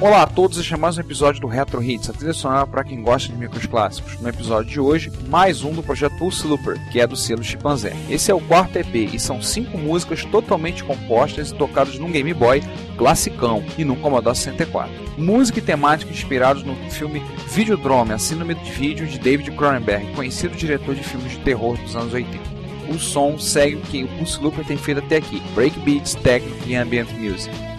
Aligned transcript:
Olá 0.00 0.22
a 0.22 0.26
todos, 0.28 0.58
este 0.58 0.72
é 0.72 0.76
mais 0.76 0.96
um 0.96 1.00
episódio 1.00 1.40
do 1.40 1.48
Retro 1.48 1.82
Hits, 1.82 2.08
a 2.08 2.12
trilha 2.12 2.32
sonora 2.32 2.64
para 2.68 2.84
quem 2.84 3.02
gosta 3.02 3.32
de 3.32 3.36
micros 3.36 3.66
clássicos. 3.66 4.16
No 4.20 4.28
episódio 4.28 4.70
de 4.70 4.78
hoje, 4.78 5.10
mais 5.26 5.64
um 5.64 5.72
do 5.72 5.82
projeto 5.82 6.16
Pulse 6.18 6.46
Looper, 6.46 6.78
que 6.92 7.00
é 7.00 7.06
do 7.06 7.16
selo 7.16 7.42
Chimpanzé. 7.42 7.96
Esse 8.08 8.30
é 8.30 8.34
o 8.34 8.40
quarto 8.40 8.76
EP 8.76 8.94
e 9.12 9.18
são 9.18 9.42
cinco 9.42 9.76
músicas 9.76 10.24
totalmente 10.24 10.84
compostas 10.84 11.50
e 11.50 11.54
tocadas 11.54 11.98
num 11.98 12.12
Game 12.12 12.32
Boy 12.32 12.62
classicão 12.96 13.64
e 13.76 13.84
num 13.84 13.96
Commodore 13.96 14.36
64. 14.36 14.88
Música 15.18 15.58
e 15.58 15.62
temática 15.62 16.12
inspirados 16.12 16.62
no 16.62 16.76
filme 16.92 17.20
Videodrome, 17.48 18.12
a 18.12 18.18
síndrome 18.18 18.54
de 18.54 18.70
vídeo 18.70 19.04
de 19.04 19.18
David 19.18 19.50
Cronenberg, 19.50 20.12
conhecido 20.14 20.56
diretor 20.56 20.94
de 20.94 21.02
filmes 21.02 21.32
de 21.32 21.38
terror 21.38 21.76
dos 21.76 21.96
anos 21.96 22.14
80 22.14 22.56
o 22.88 22.98
som 22.98 23.38
segue 23.38 23.76
o 23.76 23.80
que 23.82 24.04
o 24.04 24.08
Pulse 24.08 24.40
Looper 24.40 24.64
tem 24.64 24.78
feito 24.78 25.00
até 25.00 25.16
aqui: 25.16 25.42
breakbeats, 25.54 26.14
techno 26.14 26.56
e 26.66 26.74
ambient 26.74 27.10
music. 27.18 27.52